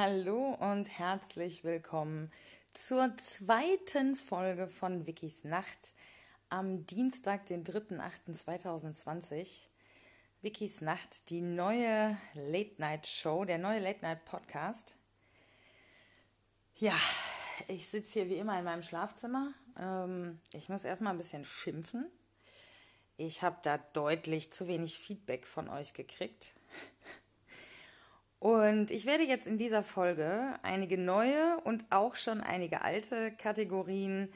[0.00, 2.30] Hallo und herzlich willkommen
[2.72, 5.90] zur zweiten Folge von Wikis Nacht
[6.50, 9.66] am Dienstag, den 3.8.2020.
[10.40, 14.94] Wikis Nacht, die neue Late-Night-Show, der neue Late-Night-Podcast.
[16.76, 16.94] Ja,
[17.66, 19.52] ich sitze hier wie immer in meinem Schlafzimmer.
[19.76, 22.08] Ähm, ich muss erstmal ein bisschen schimpfen.
[23.16, 26.54] Ich habe da deutlich zu wenig Feedback von euch gekriegt.
[28.40, 34.32] Und ich werde jetzt in dieser Folge einige neue und auch schon einige alte Kategorien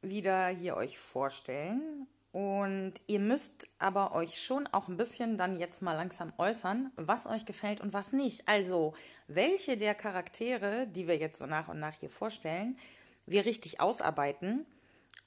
[0.00, 2.06] wieder hier euch vorstellen.
[2.32, 7.26] Und ihr müsst aber euch schon auch ein bisschen dann jetzt mal langsam äußern, was
[7.26, 8.48] euch gefällt und was nicht.
[8.48, 8.94] Also,
[9.28, 12.78] welche der Charaktere, die wir jetzt so nach und nach hier vorstellen,
[13.26, 14.64] wir richtig ausarbeiten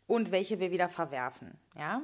[0.08, 1.60] und welche wir wieder verwerfen.
[1.78, 2.02] Ja?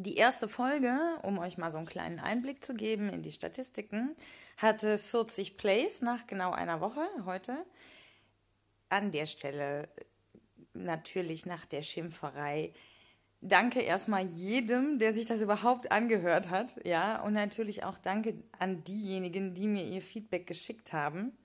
[0.00, 4.14] Die erste Folge, um euch mal so einen kleinen Einblick zu geben in die Statistiken,
[4.56, 7.66] hatte 40 Plays nach genau einer Woche heute.
[8.90, 9.88] An der Stelle
[10.72, 12.72] natürlich nach der Schimpferei.
[13.40, 18.84] Danke erstmal jedem, der sich das überhaupt angehört hat, ja, und natürlich auch danke an
[18.84, 21.36] diejenigen, die mir ihr Feedback geschickt haben.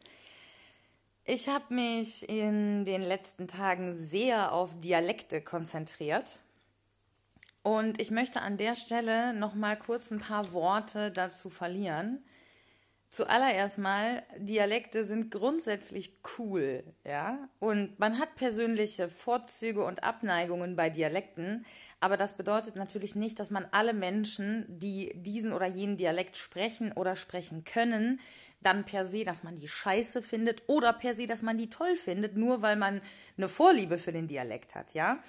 [1.26, 6.38] Ich habe mich in den letzten Tagen sehr auf Dialekte konzentriert
[7.64, 12.24] und ich möchte an der Stelle noch mal kurz ein paar Worte dazu verlieren.
[13.10, 17.48] Zuallererst mal, Dialekte sind grundsätzlich cool, ja.
[17.60, 21.64] Und man hat persönliche Vorzüge und Abneigungen bei Dialekten,
[22.00, 26.92] aber das bedeutet natürlich nicht, dass man alle Menschen, die diesen oder jenen Dialekt sprechen
[26.92, 28.20] oder sprechen können,
[28.62, 31.96] dann per se, dass man die scheiße findet oder per se, dass man die toll
[31.96, 33.00] findet, nur weil man
[33.38, 35.20] eine Vorliebe für den Dialekt hat, ja.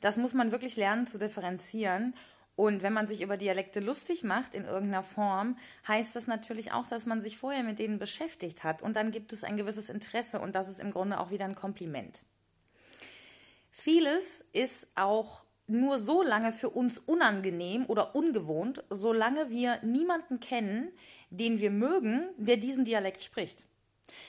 [0.00, 2.14] Das muss man wirklich lernen zu differenzieren.
[2.56, 5.56] Und wenn man sich über Dialekte lustig macht in irgendeiner Form,
[5.88, 8.82] heißt das natürlich auch, dass man sich vorher mit denen beschäftigt hat.
[8.82, 11.54] Und dann gibt es ein gewisses Interesse und das ist im Grunde auch wieder ein
[11.54, 12.20] Kompliment.
[13.70, 20.92] Vieles ist auch nur so lange für uns unangenehm oder ungewohnt, solange wir niemanden kennen,
[21.30, 23.64] den wir mögen, der diesen Dialekt spricht.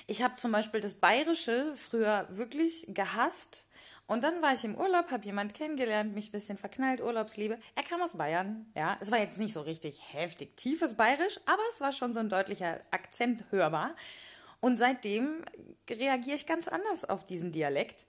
[0.07, 3.66] Ich habe zum Beispiel das Bayerische früher wirklich gehasst
[4.11, 7.57] und dann war ich im Urlaub, habe jemand kennengelernt, mich ein bisschen verknallt, Urlaubsliebe.
[7.75, 8.97] Er kam aus Bayern, ja.
[8.99, 12.27] Es war jetzt nicht so richtig heftig tiefes Bayerisch, aber es war schon so ein
[12.27, 13.95] deutlicher Akzent hörbar.
[14.59, 15.45] Und seitdem
[15.89, 18.05] reagiere ich ganz anders auf diesen Dialekt.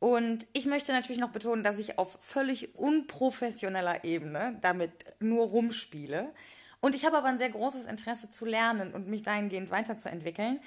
[0.00, 6.34] Und ich möchte natürlich noch betonen, dass ich auf völlig unprofessioneller Ebene damit nur rumspiele.
[6.80, 10.58] Und ich habe aber ein sehr großes Interesse zu lernen und mich dahingehend weiterzuentwickeln.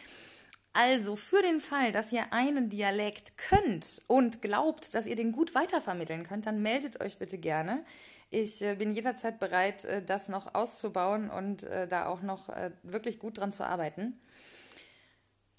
[0.74, 5.54] Also für den Fall, dass ihr einen Dialekt könnt und glaubt, dass ihr den gut
[5.54, 7.86] weitervermitteln könnt, dann meldet euch bitte gerne.
[8.32, 12.50] Ich äh, bin jederzeit bereit, äh, das noch auszubauen und äh, da auch noch
[12.82, 14.20] wirklich gut dran zu arbeiten.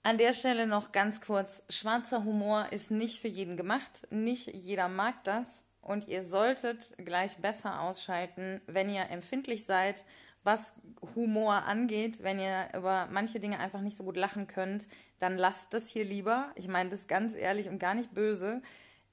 [0.03, 4.89] An der Stelle noch ganz kurz, schwarzer Humor ist nicht für jeden gemacht, nicht jeder
[4.89, 10.05] mag das und ihr solltet gleich besser ausschalten, wenn ihr empfindlich seid,
[10.45, 10.75] was
[11.15, 14.87] Humor angeht, wenn ihr über manche Dinge einfach nicht so gut lachen könnt,
[15.19, 16.51] dann lasst das hier lieber.
[16.55, 18.63] Ich meine das ganz ehrlich und gar nicht böse.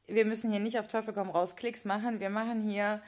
[0.08, 2.20] Wir müssen hier nicht auf Teufel komm raus Klicks machen.
[2.20, 3.02] Wir machen hier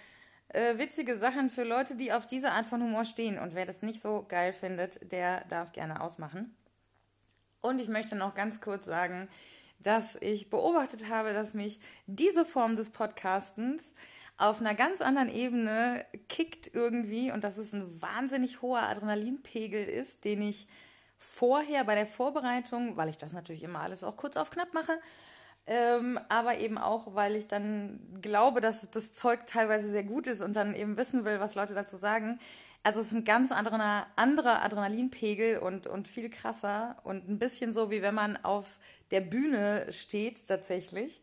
[0.50, 3.40] äh, witzige Sachen für Leute, die auf diese Art von Humor stehen.
[3.40, 6.56] Und wer das nicht so geil findet, der darf gerne ausmachen.
[7.62, 9.30] Und ich möchte noch ganz kurz sagen,
[9.80, 13.94] dass ich beobachtet habe, dass mich diese Form des Podcastens
[14.38, 20.26] auf einer ganz anderen Ebene kickt irgendwie und dass es ein wahnsinnig hoher Adrenalinpegel ist,
[20.26, 20.68] den ich
[21.18, 25.00] vorher bei der Vorbereitung, weil ich das natürlich immer alles auch kurz auf knapp mache,
[25.66, 30.42] ähm, aber eben auch, weil ich dann glaube, dass das Zeug teilweise sehr gut ist
[30.42, 32.40] und dann eben wissen will, was Leute dazu sagen.
[32.82, 37.74] Also es ist ein ganz anderer, anderer Adrenalinpegel und, und viel krasser und ein bisschen
[37.74, 38.78] so, wie wenn man auf
[39.12, 41.22] der Bühne steht tatsächlich.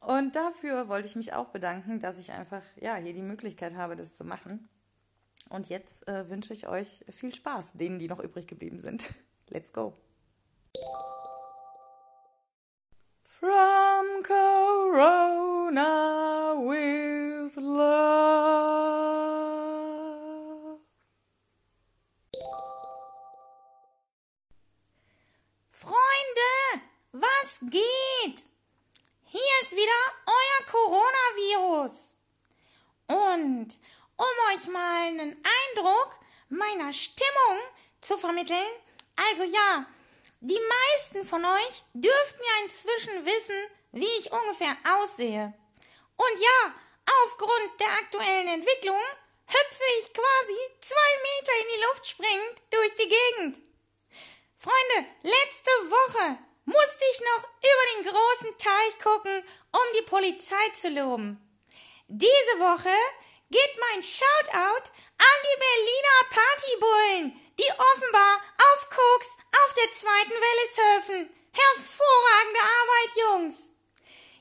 [0.00, 3.96] Und dafür wollte ich mich auch bedanken, dass ich einfach ja hier die Möglichkeit habe,
[3.96, 4.68] das zu machen.
[5.48, 9.08] Und jetzt äh, wünsche ich euch viel Spaß, denen, die noch übrig geblieben sind.
[9.48, 9.96] Let's go.
[13.24, 15.86] From Corona
[16.54, 18.38] with love.
[25.70, 28.44] Freunde, was geht?
[29.30, 29.92] Hier ist wieder
[30.26, 30.66] euer
[31.78, 31.92] Coronavirus.
[33.06, 33.68] Und
[34.16, 35.36] um euch mal einen
[35.76, 37.58] Eindruck meiner Stimmung
[38.00, 38.66] zu vermitteln.
[39.16, 39.86] Also ja,
[40.40, 45.52] die meisten von euch dürften ja inzwischen wissen, wie ich ungefähr aussehe.
[46.16, 46.74] Und ja,
[47.24, 49.00] aufgrund der aktuellen Entwicklung
[49.46, 53.68] hüpfe ich quasi zwei Meter in die Luft springend durch die Gegend.
[54.58, 59.42] Freunde, letzte Woche musste ich noch über den großen Teich gucken,
[59.72, 61.47] um die Polizei zu loben.
[62.10, 62.96] Diese Woche
[63.50, 64.88] geht mein Shoutout
[65.18, 71.30] an die Berliner Partybullen, die offenbar auf Koks auf der zweiten Welle surfen.
[71.52, 73.54] Hervorragende Arbeit, Jungs!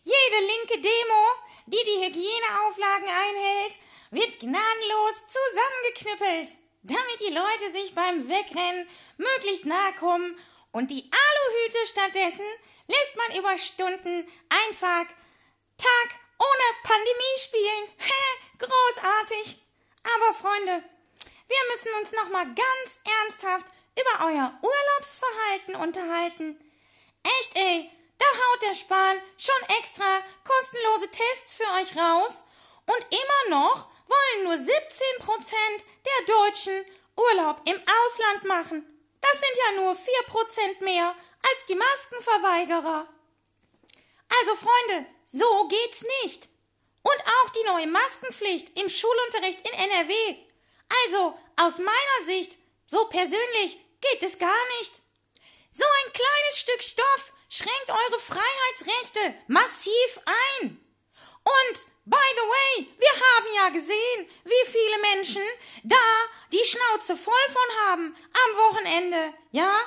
[0.03, 1.23] Jede linke Demo,
[1.65, 3.75] die die Hygieneauflagen einhält,
[4.11, 8.87] wird gnadenlos zusammengeknüppelt, damit die Leute sich beim Wegrennen
[9.17, 10.39] möglichst nahe kommen
[10.71, 12.47] und die Aluhüte stattdessen
[12.87, 15.05] lässt man über Stunden einfach
[15.77, 17.89] Tag ohne Pandemie spielen.
[18.59, 19.63] Großartig.
[20.03, 20.83] Aber Freunde,
[21.47, 23.65] wir müssen uns noch mal ganz ernsthaft
[23.99, 26.59] über euer Urlaubsverhalten unterhalten.
[27.23, 32.43] Echt, ey, da haut der Spahn schon extra kostenlose Tests für euch raus
[32.85, 34.75] und immer noch wollen nur 17
[35.19, 36.85] Prozent der Deutschen
[37.15, 38.85] Urlaub im Ausland machen.
[39.21, 43.07] Das sind ja nur 4 Prozent mehr als die Maskenverweigerer.
[44.39, 46.47] Also Freunde, so geht's nicht.
[47.03, 50.35] Und auch die neue Maskenpflicht im Schulunterricht in NRW.
[51.03, 52.53] Also aus meiner Sicht,
[52.87, 54.93] so persönlich, geht es gar nicht.
[55.71, 60.83] So ein kleines Stück Stoff schränkt eure Freiheitsrechte massiv ein.
[61.43, 65.43] Und, by the way, wir haben ja gesehen, wie viele Menschen
[65.83, 65.95] da
[66.51, 69.79] die Schnauze voll von haben am Wochenende, ja?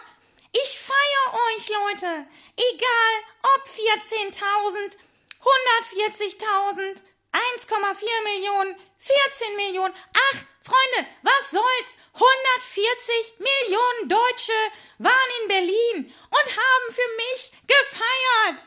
[0.53, 2.27] Ich feier euch, Leute,
[2.57, 4.97] egal ob 14.000,
[5.41, 7.01] 140.000,
[7.33, 9.95] 1,4 Millionen, 14 Millionen.
[10.13, 11.97] Ach, Freunde, was soll's?
[12.15, 14.53] 140 Millionen Deutsche
[14.99, 18.63] waren in Berlin und haben für mich gefeiert.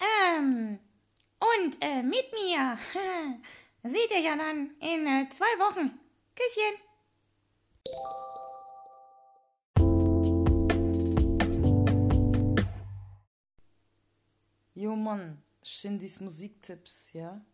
[0.00, 0.78] Ähm,
[1.40, 2.78] und äh, mit mir
[3.82, 5.98] seht ihr ja dann in äh, zwei Wochen.
[6.36, 6.86] Küsschen.
[14.74, 17.44] Jo Mann, Shindys Musiktipps, ja?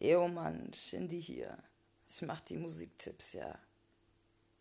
[0.00, 1.62] Jo Mann, Shindy hier.
[2.08, 3.58] Ich mach die Musiktipps, ja.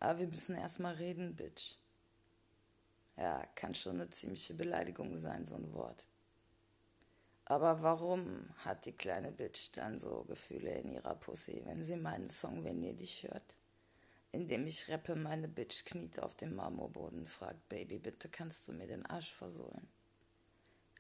[0.02, 1.78] Aber wir müssen erstmal reden, Bitch.
[3.16, 6.06] Ja, kann schon eine ziemliche Beleidigung sein, so ein Wort.
[7.46, 12.28] Aber warum hat die kleine Bitch dann so Gefühle in ihrer Pussy, wenn sie meinen
[12.28, 13.56] Song Wenn ihr dich hört?
[14.34, 18.88] Indem ich rappe, meine Bitch kniet auf dem Marmorboden, fragt Baby, bitte kannst du mir
[18.88, 19.90] den Arsch versohlen?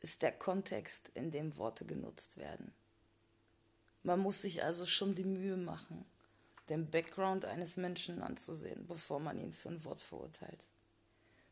[0.01, 2.74] Ist der Kontext, in dem Worte genutzt werden.
[4.04, 6.06] Man muss sich also schon die Mühe machen,
[6.68, 10.68] den Background eines Menschen anzusehen, bevor man ihn für ein Wort verurteilt.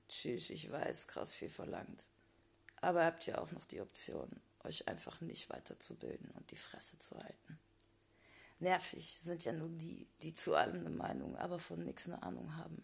[0.09, 2.03] Tschüss, ich weiß, krass viel verlangt.
[2.81, 7.15] Aber habt ihr auch noch die Option, euch einfach nicht weiterzubilden und die Fresse zu
[7.17, 7.59] halten.
[8.59, 12.57] Nervig sind ja nur die, die zu allem eine Meinung, aber von nichts eine Ahnung
[12.57, 12.83] haben.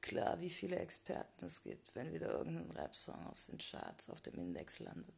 [0.00, 4.34] Klar, wie viele Experten es gibt, wenn wieder irgendein Rap-Song aus den Charts auf dem
[4.34, 5.14] Index landet.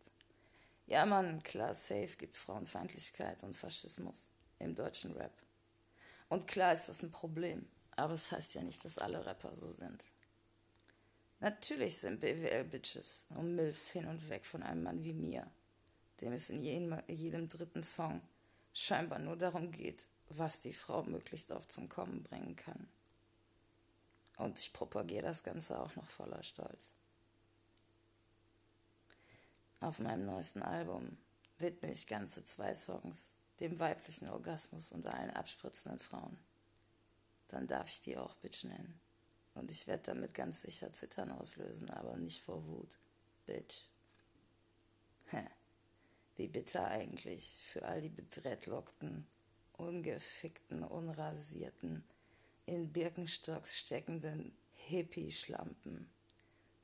[0.87, 4.29] Ja, Mann, klar, safe gibt Frauenfeindlichkeit und Faschismus
[4.61, 5.33] im deutschen Rap.
[6.29, 9.55] Und klar ist das ein Problem, aber es das heißt ja nicht, dass alle Rapper
[9.55, 10.05] so sind.
[11.41, 15.51] Natürlich sind BWL-Bitches und Milfs hin und weg von einem Mann wie mir,
[16.21, 18.23] dem es in jedem, jedem dritten Song
[18.77, 22.89] scheinbar nur darum geht, was die Frau möglichst oft zum Kommen bringen kann.
[24.37, 26.91] Und ich propagiere das Ganze auch noch voller Stolz.
[29.81, 31.17] Auf meinem neuesten Album
[31.59, 36.37] widme ich ganze zwei Songs dem weiblichen Orgasmus und allen abspritzenden Frauen.
[37.49, 39.01] Dann darf ich die auch Bitch nennen.
[39.55, 42.99] Und ich werde damit ganz sicher Zittern auslösen, aber nicht vor Wut.
[43.47, 43.89] Bitch.
[45.29, 45.49] Hä.
[46.37, 49.27] Wie bitter eigentlich für all die bedrehtlockten,
[49.73, 52.05] ungefickten, unrasierten,
[52.67, 56.11] in Birkenstocks steckenden Hippie-Schlampen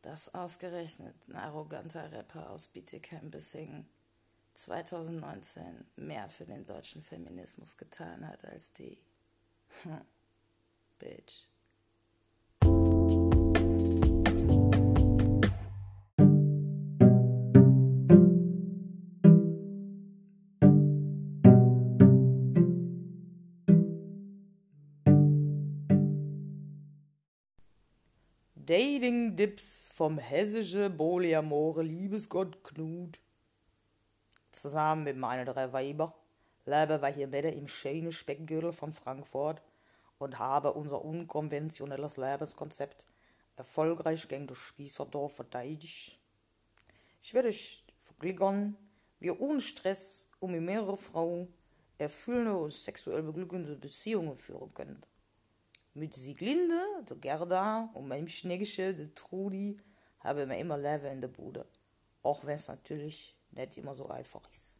[0.02, 3.88] dass ausgerechnet ein arroganter Rapper aus Bietigheim-Bissingen
[4.54, 8.98] 2019 mehr für den deutschen Feminismus getan hat als die.
[10.98, 11.46] Bitch.
[28.72, 33.20] Dating-Dips vom hessische Polyamore Liebesgott Knut.
[34.50, 36.14] Zusammen mit meinen drei Weiber
[36.64, 39.60] leben wir hier wieder im schönen Speckgürtel von Frankfurt
[40.18, 43.04] und haben unser unkonventionelles Lebenskonzept
[43.56, 46.18] erfolgreich gegen das Spießerdorf verteidigt.
[47.20, 48.78] Ich werde euch verglickern,
[49.20, 51.52] wie ohne Stress um mehrere Frauen
[51.98, 55.02] erfüllende und sexuell beglückende Beziehungen führen können.
[55.94, 59.78] Mit Sieglinde, der Gerda und meinem Schnägische, der Trudi,
[60.20, 61.68] haben wir immer Leben in der Bude.
[62.22, 64.78] Auch wenn es natürlich nicht immer so einfach ist.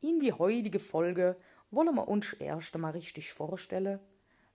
[0.00, 1.36] In die heutige Folge
[1.70, 4.00] wollen wir uns erst einmal richtig vorstellen.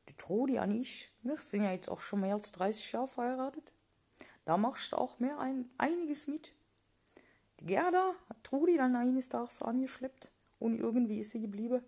[0.10, 3.74] Die Trudi und ich, wir sind ja jetzt auch schon mehr als 30 Jahre verheiratet.
[4.45, 6.53] Da machst du auch mehr ein, einiges mit.
[7.60, 10.29] Die Gerda hat Trudi dann eines Tages angeschleppt
[10.60, 11.83] und irgendwie ist sie geblieben.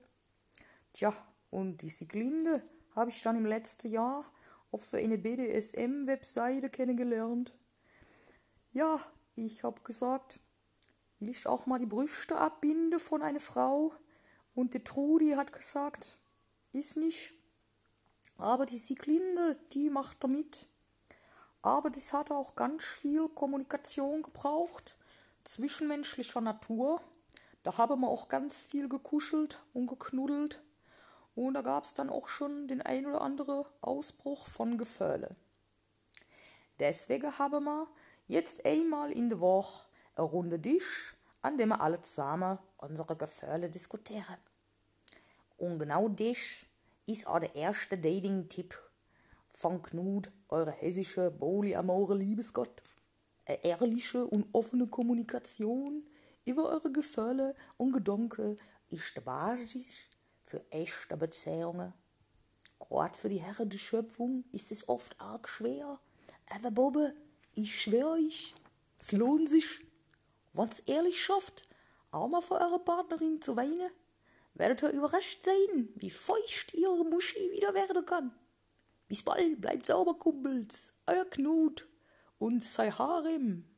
[0.93, 1.13] Tja,
[1.49, 2.63] und die Siglinde
[2.95, 4.25] habe ich dann im letzten Jahr
[4.71, 7.53] auf so eine BDSM-Webseite kennengelernt.
[8.71, 8.99] Ja,
[9.35, 10.39] ich habe gesagt,
[11.19, 13.93] will ich auch mal die Brüste abbinden von einer Frau?
[14.53, 16.17] Und die Trudi hat gesagt,
[16.71, 17.34] ist nicht.
[18.37, 20.67] Aber die Sieglinde, die macht da mit.
[21.61, 24.97] Aber das hat auch ganz viel Kommunikation gebraucht,
[25.43, 27.01] zwischenmenschlicher Natur.
[27.63, 30.61] Da haben wir auch ganz viel gekuschelt und geknuddelt.
[31.33, 35.35] Und da gab es dann auch schon den ein oder anderen Ausbruch von Gefühle.
[36.79, 37.87] Deswegen haben wir
[38.27, 43.69] jetzt einmal in der Woche eine Runde Tisch, an dem wir alle zusammen unsere Gefühle
[43.69, 44.37] diskutieren.
[45.57, 46.37] Und genau das
[47.05, 48.79] ist auch der erste Dating-Tipp
[49.51, 52.81] von Knut, eure hessische polyamore Liebesgott.
[53.45, 56.03] Eine ehrliche und offene Kommunikation
[56.45, 58.59] über eure Gefühle und Gedanken
[58.89, 60.05] ist die Basis
[60.45, 61.93] für echte Beziehungen.
[62.79, 65.99] Gerade für die Herren der Schöpfung ist es oft arg schwer.
[66.49, 67.15] Aber Bobbe,
[67.53, 68.53] ich schwöre euch,
[68.97, 69.81] es lohnt sich,
[70.53, 71.67] wenn's ehrlich schafft,
[72.11, 73.91] auch mal für eure Partnerin zu weinen
[74.55, 78.33] werdet ihr überrascht sein, wie feucht ihre Muschi wieder werden kann.
[79.07, 80.93] Bis bald, bleibt sauber, Kumpels.
[81.05, 81.87] Euer Knut
[82.39, 83.69] und sei Harem.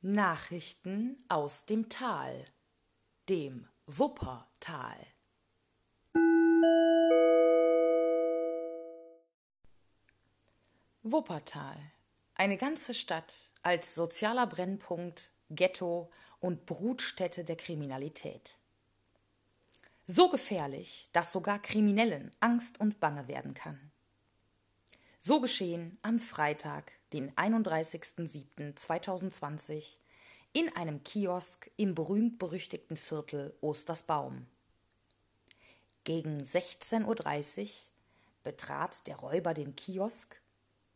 [0.00, 2.46] Nachrichten aus dem Tal,
[3.28, 4.96] dem Wuppertal.
[11.04, 11.92] Wuppertal.
[12.34, 18.56] Eine ganze Stadt als sozialer Brennpunkt, Ghetto und Brutstätte der Kriminalität.
[20.04, 23.92] So gefährlich, dass sogar Kriminellen Angst und Bange werden kann.
[25.20, 29.98] So geschehen am Freitag, den 31.07.2020
[30.56, 34.46] in einem Kiosk im berühmt-berüchtigten Viertel Ostersbaum.
[36.04, 37.68] Gegen 16.30 Uhr
[38.42, 40.40] betrat der Räuber den Kiosk,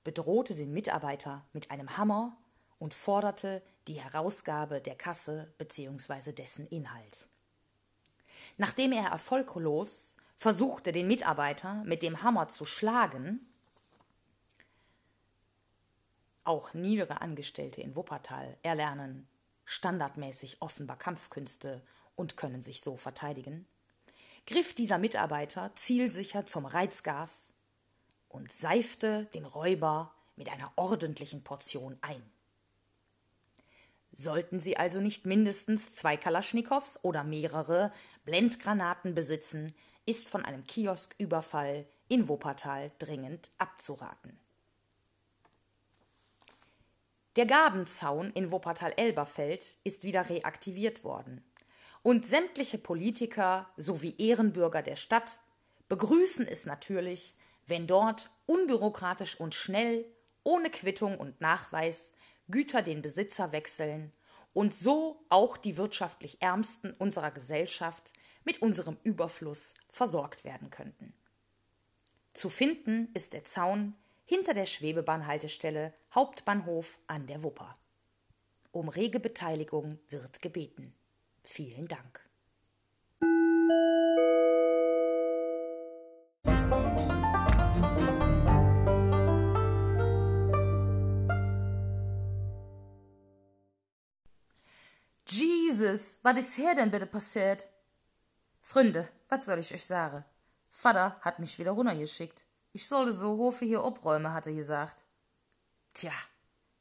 [0.02, 2.38] bedrohte den Mitarbeiter mit einem Hammer
[2.78, 6.32] und forderte die Herausgabe der Kasse bzw.
[6.32, 7.28] dessen Inhalt.
[8.56, 13.46] Nachdem er erfolglos versuchte, den Mitarbeiter mit dem Hammer zu schlagen,
[16.44, 19.28] auch niedere Angestellte in Wuppertal erlernen
[19.70, 21.80] standardmäßig offenbar Kampfkünste
[22.16, 23.68] und können sich so verteidigen,
[24.44, 27.52] griff dieser Mitarbeiter zielsicher zum Reizgas
[28.28, 32.20] und seifte den Räuber mit einer ordentlichen Portion ein.
[34.10, 37.92] Sollten Sie also nicht mindestens zwei Kalaschnikows oder mehrere
[38.24, 39.72] Blendgranaten besitzen,
[40.04, 44.36] ist von einem Kiosküberfall in Wuppertal dringend abzuraten.
[47.36, 51.44] Der Gabenzaun in Wuppertal-Elberfeld ist wieder reaktiviert worden.
[52.02, 55.38] Und sämtliche Politiker sowie Ehrenbürger der Stadt
[55.88, 60.04] begrüßen es natürlich, wenn dort unbürokratisch und schnell,
[60.42, 62.14] ohne Quittung und Nachweis,
[62.48, 64.12] Güter den Besitzer wechseln
[64.52, 68.12] und so auch die wirtschaftlich Ärmsten unserer Gesellschaft
[68.44, 71.14] mit unserem Überfluss versorgt werden könnten.
[72.34, 73.94] Zu finden ist der Zaun
[74.30, 77.76] hinter der Schwebebahnhaltestelle Hauptbahnhof an der Wupper.
[78.70, 80.94] Um rege Beteiligung wird gebeten.
[81.42, 82.20] Vielen Dank.
[95.26, 97.66] Jesus, was ist hier denn bitte passiert?
[98.60, 100.24] Freunde, was soll ich euch sagen?
[100.68, 102.44] Vater hat mich wieder runtergeschickt.
[102.72, 105.04] Ich sollte so Hofe hier obräume, hat er gesagt.
[105.92, 106.12] Tja,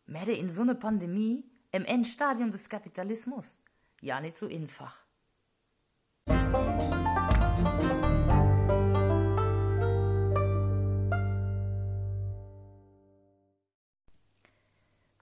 [0.05, 3.57] Mäde in so eine Pandemie, im Endstadium des Kapitalismus,
[3.99, 5.03] ja nicht so einfach.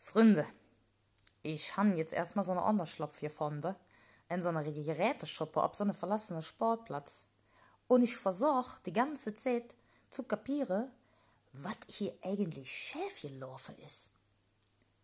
[0.02, 0.46] Freunde,
[1.44, 3.74] ich habe jetzt erstmal so einen Anderschlopf hier gefunden,
[4.28, 7.26] in so einer Geräteschuppe auf so einem verlassenen Sportplatz.
[7.88, 9.76] Und ich versuche die ganze Zeit,
[10.10, 10.92] zu kapieren,
[11.54, 14.12] was hier eigentlich Schäfchenlaufe ist.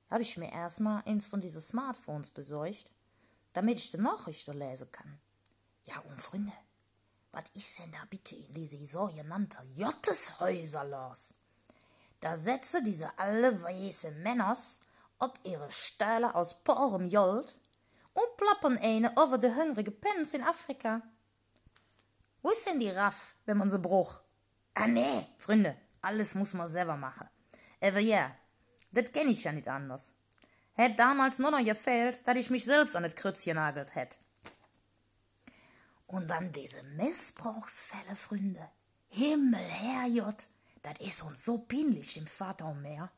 [0.10, 2.91] Habe ich mir erstmal eins von diesen Smartphones besorgt,
[3.53, 5.19] damit ich die Nachrichten lesen kann.
[5.86, 6.53] Ja, und Freunde,
[7.31, 11.36] was ist denn da bitte in diese sogenannte Jotteshäuser los?
[12.19, 14.79] Da setzen diese alle weißen Männers
[15.24, 17.57] ob ihre Stähle aus purem Jold
[18.13, 21.01] und plappern eine over de hungrige Pens in Afrika.
[22.41, 24.22] Wo ist denn die Raff, wenn man sie bruch?
[24.75, 27.27] Ah nee, Freunde, alles muss man selber machen.
[27.82, 28.36] Aber ja,
[28.92, 30.13] das kenn ich ja nicht anders.
[30.74, 34.18] Hätt damals nur noch gefehlt, dass ich mich selbst an das Krützchen nagelt hätt.
[36.08, 38.70] Und dann diese Missbrauchsfälle, Freunde.
[39.10, 40.48] Himmel, Herrjott,
[40.82, 43.12] das ist uns so peinlich im Vater mehr.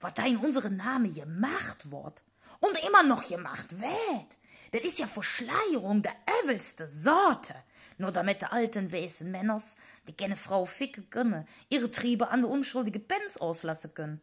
[0.00, 2.22] Was da in unseren Namen gemacht wird
[2.60, 4.38] und immer noch gemacht wird,
[4.72, 7.54] das ist ja Verschleierung der übelste Sorte.
[7.98, 9.76] Nur damit die alten weißen Männers,
[10.06, 14.20] die keine Frau ficken können, ihre Triebe an der unschuldige Pens auslassen können.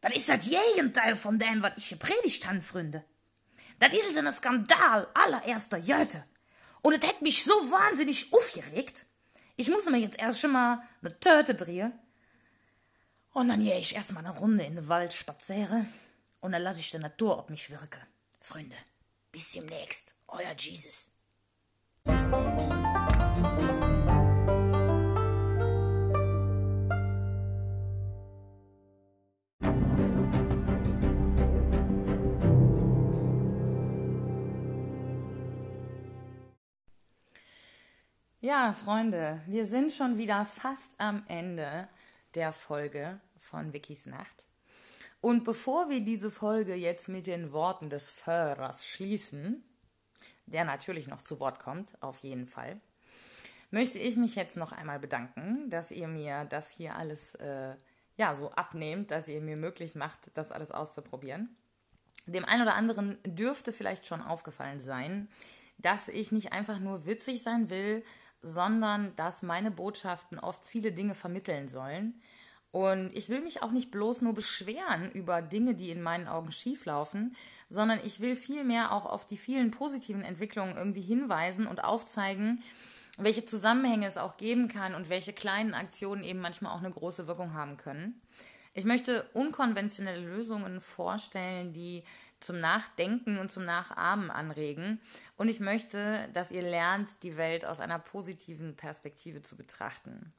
[0.00, 3.04] Das ist das Gegenteil von dem, was ich gepredigt habe, Freunde.
[3.78, 6.24] Das ist ein Skandal allererster Jöte.
[6.82, 9.06] Und es hat mich so wahnsinnig aufgeregt.
[9.56, 11.92] Ich muss mir jetzt erst schon mal eine Töte drehen.
[13.32, 15.92] Und dann gehe ich erstmal eine Runde in den Wald spazieren.
[16.40, 18.02] Und dann lasse ich die Natur auf mich wirken.
[18.40, 18.76] Freunde,
[19.32, 20.14] bis demnächst.
[20.28, 21.12] Euer Jesus.
[38.48, 41.86] Ja, Freunde, wir sind schon wieder fast am Ende
[42.34, 44.46] der Folge von Vickys Nacht.
[45.20, 49.67] Und bevor wir diese Folge jetzt mit den Worten des Förderers schließen,
[50.50, 52.80] der natürlich noch zu Wort kommt, auf jeden Fall,
[53.70, 57.74] möchte ich mich jetzt noch einmal bedanken, dass ihr mir das hier alles äh,
[58.16, 61.56] ja so abnehmt, dass ihr mir möglich macht, das alles auszuprobieren.
[62.26, 65.28] Dem einen oder anderen dürfte vielleicht schon aufgefallen sein,
[65.78, 68.04] dass ich nicht einfach nur witzig sein will,
[68.42, 72.20] sondern dass meine Botschaften oft viele Dinge vermitteln sollen.
[72.70, 76.52] Und ich will mich auch nicht bloß nur beschweren über Dinge, die in meinen Augen
[76.52, 77.34] schieflaufen,
[77.70, 82.62] sondern ich will vielmehr auch auf die vielen positiven Entwicklungen irgendwie hinweisen und aufzeigen,
[83.16, 87.26] welche Zusammenhänge es auch geben kann und welche kleinen Aktionen eben manchmal auch eine große
[87.26, 88.20] Wirkung haben können.
[88.74, 92.04] Ich möchte unkonventionelle Lösungen vorstellen, die
[92.38, 95.00] zum Nachdenken und zum Nachahmen anregen.
[95.36, 100.32] Und ich möchte, dass ihr lernt, die Welt aus einer positiven Perspektive zu betrachten.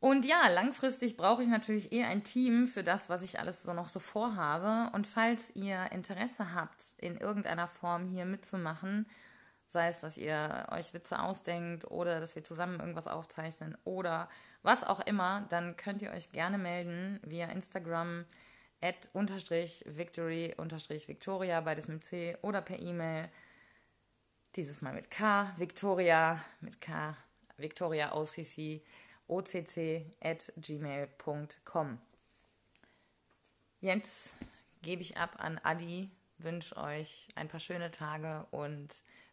[0.00, 3.74] Und ja, langfristig brauche ich natürlich eher ein Team für das, was ich alles so
[3.74, 4.90] noch so vorhabe.
[4.94, 9.06] Und falls ihr Interesse habt, in irgendeiner Form hier mitzumachen,
[9.66, 14.30] sei es, dass ihr euch Witze ausdenkt oder dass wir zusammen irgendwas aufzeichnen oder
[14.62, 18.24] was auch immer, dann könnt ihr euch gerne melden via Instagram
[18.80, 23.28] at unterstrich victory unterstrich victoria, beides mit C oder per E-Mail.
[24.56, 27.16] Dieses Mal mit K, Victoria mit K,
[27.58, 28.82] Victoria OCC
[29.30, 31.98] occ.gmail.com.
[33.80, 34.34] Jetzt
[34.82, 38.88] gebe ich ab an Adi, wünsche euch ein paar schöne Tage und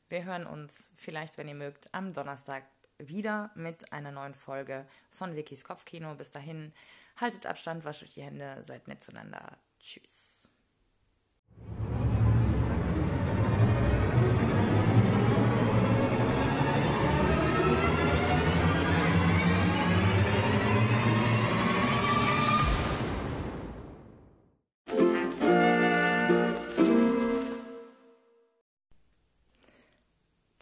[0.10, 2.64] wir hören uns vielleicht, wenn ihr mögt, am Donnerstag
[2.98, 6.16] wieder mit einer neuen Folge von Wikis Kopfkino.
[6.16, 6.74] Bis dahin,
[7.18, 9.58] haltet Abstand, wascht euch die Hände, seid nett zueinander.
[9.80, 10.47] Tschüss.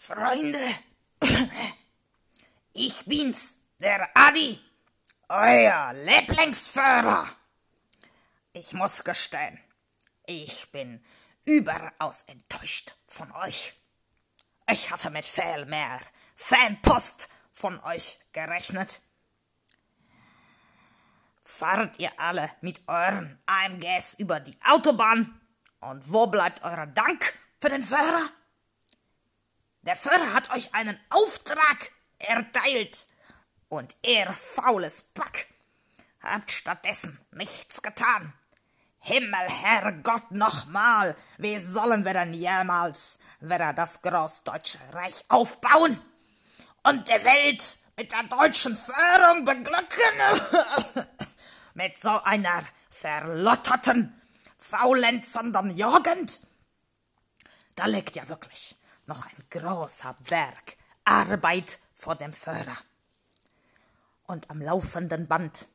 [0.05, 0.59] Freunde,
[2.73, 4.59] ich bin's, der Adi,
[5.29, 7.27] euer Lieblingsführer.
[8.53, 9.59] Ich muss gestehen,
[10.27, 11.03] ich bin
[11.43, 13.73] überaus enttäuscht von euch.
[14.69, 15.99] Ich hatte mit viel mehr
[16.35, 19.01] Fanpost von euch gerechnet.
[21.41, 25.41] Fahrt ihr alle mit euren AMGs über die Autobahn?
[25.79, 28.29] Und wo bleibt euer Dank für den Führer?
[29.85, 33.05] Der Führer hat euch einen Auftrag erteilt
[33.69, 35.47] und ihr faules Pack
[36.21, 38.33] habt stattdessen nichts getan.
[38.99, 46.01] Himmel, Herrgott, nochmal, wie sollen wir denn jemals wieder das Großdeutsche Reich aufbauen
[46.83, 51.05] und die Welt mit der deutschen Führung beglücken?
[51.75, 54.19] mit so einer verlotterten,
[54.57, 56.39] faulenzenden Jugend?
[57.75, 58.75] Da liegt ja wirklich
[59.07, 62.77] noch ein großer Berg Arbeit vor dem Führer.
[64.27, 65.67] Und am laufenden Band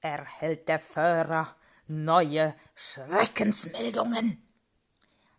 [0.00, 1.54] erhält der Führer
[1.88, 4.42] neue Schreckensmeldungen.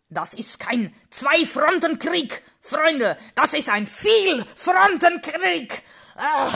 [0.08, 5.82] Das ist kein Zwei-Fronten-Krieg, Freunde, das ist ein Viel-Fronten-Krieg.
[6.14, 6.48] Ah.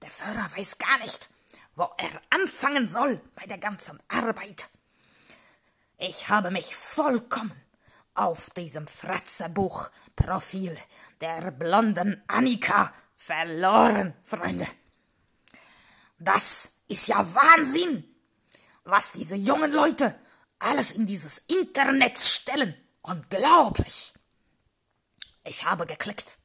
[0.00, 1.28] Der Führer weiß gar nicht,
[1.76, 4.68] wo er anfangen soll bei der ganzen Arbeit.
[5.98, 7.61] Ich habe mich vollkommen
[8.14, 10.76] auf diesem Fratzebuch-Profil
[11.20, 14.66] der blonden Annika verloren, Freunde.
[16.18, 18.04] Das ist ja Wahnsinn,
[18.84, 20.18] was diese jungen Leute
[20.58, 22.74] alles in dieses Internet stellen.
[23.02, 24.12] Unglaublich.
[25.44, 26.36] Ich habe geklickt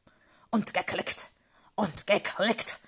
[0.49, 1.30] und geklickt
[1.75, 2.80] und geklickt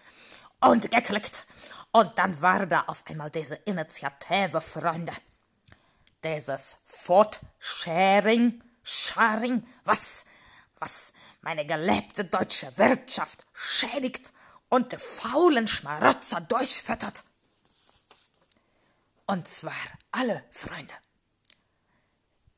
[0.62, 1.46] und geklickt.
[1.92, 5.14] Und dann war da auf einmal diese Initiative, Freunde
[6.24, 10.26] dieses Foodsharing, Sharing, was,
[10.80, 14.32] was meine gelebte deutsche Wirtschaft schädigt
[14.70, 17.24] und die faulen Schmarotzer durchfüttert.
[19.26, 19.74] Und zwar
[20.12, 20.94] alle Freunde.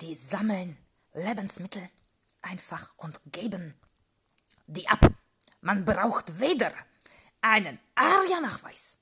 [0.01, 0.77] Die sammeln
[1.13, 1.89] Lebensmittel
[2.41, 3.75] einfach und geben
[4.67, 5.05] die ab.
[5.59, 6.71] Man braucht weder
[7.41, 8.97] einen ARIA-Nachweis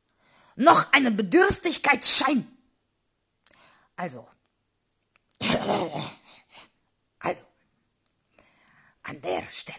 [0.59, 2.45] noch einen Bedürftigkeitsschein.
[3.95, 4.27] Also,
[9.09, 9.75] an der Stelle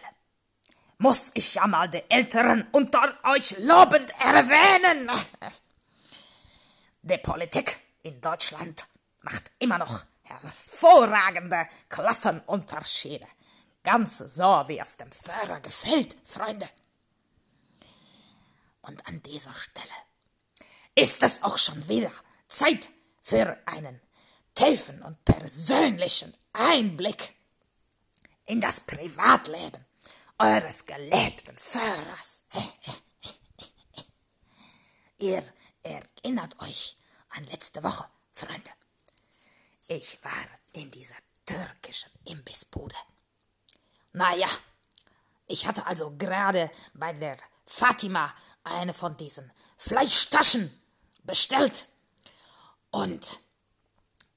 [0.97, 5.09] muss ich ja mal die Älteren unter euch lobend erwähnen.
[7.01, 8.85] Die Politik in Deutschland
[9.21, 13.27] macht immer noch hervorragende Klassenunterschiede.
[13.83, 16.69] Ganz so, wie es dem Führer gefällt, Freunde.
[18.81, 19.87] Und an dieser Stelle
[20.93, 22.11] ist es auch schon wieder
[22.47, 22.89] Zeit
[23.23, 23.99] für einen
[24.53, 27.33] tiefen und persönlichen Einblick
[28.51, 29.85] in das Privatleben
[30.37, 32.41] eures gelebten Führers.
[35.19, 35.41] Ihr
[35.83, 36.97] erinnert euch
[37.29, 38.71] an letzte Woche, Freunde.
[39.87, 42.95] Ich war in dieser türkischen Imbissbude.
[44.11, 44.49] Naja,
[45.47, 48.35] ich hatte also gerade bei der Fatima
[48.65, 50.69] eine von diesen Fleischtaschen
[51.23, 51.87] bestellt.
[52.89, 53.39] Und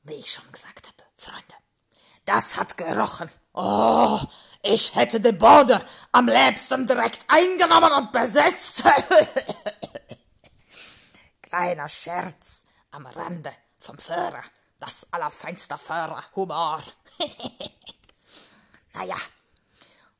[0.05, 1.55] wie ich schon gesagt hatte, Freunde,
[2.25, 3.29] das hat gerochen.
[3.55, 4.21] Oh,
[4.63, 8.83] ich hätte die Bode am liebsten direkt eingenommen und besetzt.
[11.43, 14.43] Kleiner Scherz am Rande vom Führer
[14.81, 16.83] das allerfeinste Führerhumor.
[18.95, 19.17] naja,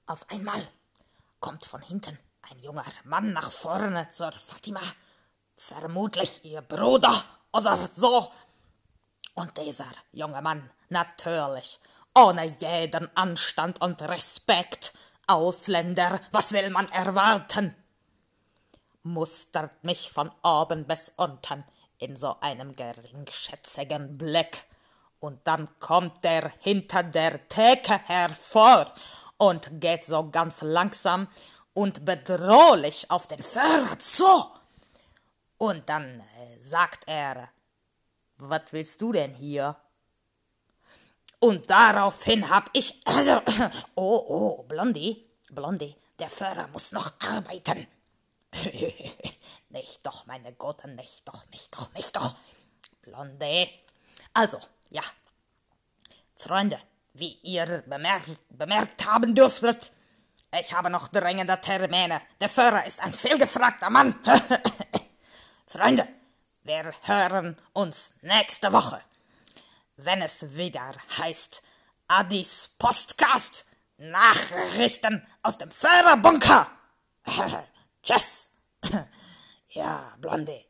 [0.07, 0.69] auf einmal
[1.41, 2.17] kommt von hinten
[2.51, 4.81] ein junger Mann nach vorne zur Fatima,
[5.57, 8.31] vermutlich ihr Bruder oder so.
[9.35, 11.81] Und dieser junge Mann, natürlich,
[12.15, 14.93] ohne jeden Anstand und Respekt,
[15.27, 17.75] Ausländer, was will man erwarten?
[19.03, 21.65] Mustert mich von oben bis unten
[21.99, 24.65] in so einem geringschätzigen Blick.
[25.19, 28.93] Und dann kommt er hinter der Theke hervor
[29.39, 31.29] und geht so ganz langsam
[31.73, 34.27] und bedrohlich auf den Führer zu.
[35.57, 37.49] Und dann äh, sagt er,
[38.37, 39.77] was willst du denn hier?
[41.45, 43.43] Und daraufhin hab ich, also,
[43.97, 47.87] oh, oh, Blondie, Blondie, der Führer muss noch arbeiten.
[49.69, 52.35] nicht doch, meine Gott, nicht doch, nicht doch, nicht doch.
[53.03, 53.69] Blonde.
[54.33, 55.03] Also, ja.
[56.35, 56.79] Freunde,
[57.13, 59.93] wie ihr bemerkt, bemerkt haben dürftet,
[60.59, 62.23] ich habe noch dringende Termine.
[62.41, 64.19] Der Führer ist ein vielgefragter Mann.
[65.67, 66.09] Freunde,
[66.63, 68.99] wir hören uns nächste Woche,
[69.97, 71.63] wenn es wieder heißt
[72.09, 73.65] Addis Postcast
[73.97, 76.67] Nachrichten aus dem Führerbunker.
[78.03, 78.51] Tschüss.
[79.69, 80.67] ja, Blondie,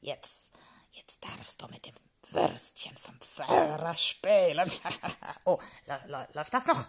[0.00, 0.50] jetzt,
[0.90, 1.94] jetzt darfst du mit dem
[2.30, 4.72] Würstchen vom Führer spielen.
[5.44, 5.58] oh,
[6.32, 6.86] läuft das noch?